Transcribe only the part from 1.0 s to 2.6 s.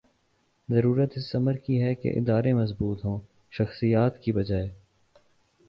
اس امر کی ہے کہ ادارے